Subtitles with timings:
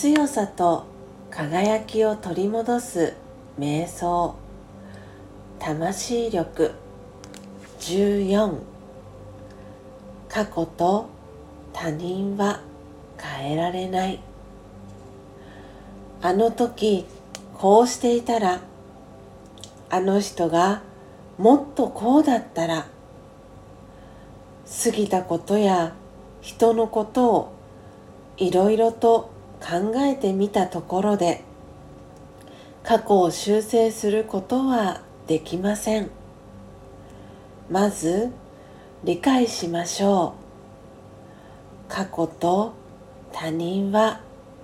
[0.00, 0.86] 強さと
[1.30, 3.12] 輝きを取り戻す
[3.58, 4.34] 瞑想。
[5.58, 6.72] 魂力。
[7.80, 8.60] 14
[10.26, 11.10] 過去と
[11.74, 12.62] 他人は
[13.18, 14.20] 変えられない。
[16.22, 17.04] あの時
[17.58, 18.62] こうしていたら
[19.90, 20.80] あの人が
[21.36, 22.86] もっとこうだったら
[24.82, 25.92] 過ぎたことや
[26.40, 27.52] 人のことを
[28.38, 31.42] いろいろと考えてみたところで
[32.82, 36.10] 過去を修正することはできません。
[37.70, 38.32] まず
[39.04, 40.34] 理解しましょ
[41.88, 41.92] う。
[41.92, 42.72] 過去と
[43.32, 44.20] 他人は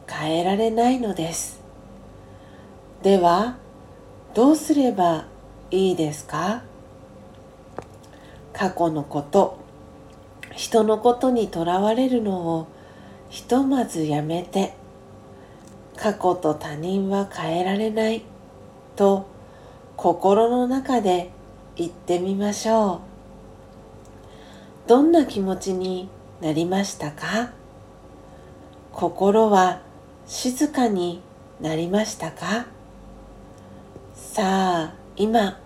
[0.09, 1.60] 変えられないのです。
[3.02, 3.56] では
[4.34, 5.27] どうすれば
[5.70, 6.62] いいですか？
[8.52, 9.58] 過去のこと
[10.55, 12.67] 人のことにとらわれるのを
[13.28, 14.74] ひとまずやめて
[16.06, 18.22] 過去と他人は変えられない。
[18.94, 19.26] と
[19.96, 21.30] 心の中で
[21.74, 23.00] 言ってみましょ
[24.86, 24.88] う。
[24.88, 26.08] どんな気持ちに
[26.40, 27.50] なりましたか？
[28.92, 29.80] 心は
[30.28, 31.22] 静かに
[31.60, 32.66] なりましたか？
[34.14, 35.58] さあ今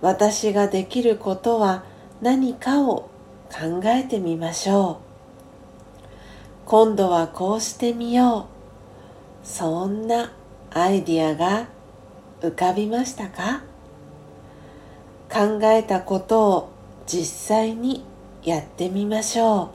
[0.00, 1.84] 私ができることは
[2.22, 3.10] 何かを
[3.50, 6.04] 考えてみましょう。
[6.64, 8.57] 今度はこうしてみよう。
[9.42, 10.32] そんな
[10.70, 11.68] アイディアが
[12.40, 13.62] 浮かびましたか？
[15.32, 16.70] 考えたことを
[17.06, 18.04] 実際に
[18.42, 19.68] やってみましょう。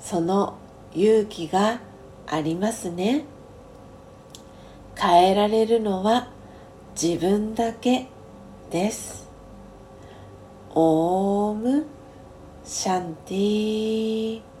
[0.00, 0.56] その
[0.94, 1.80] 勇気が
[2.26, 3.24] ありますね。
[4.96, 6.28] 変えられるのは
[7.00, 8.06] 自分だけ
[8.70, 9.28] です。
[10.74, 11.86] オーム
[12.64, 14.57] シャンティー。